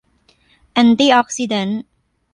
[0.71, 1.83] แอนติออกซิแดนท์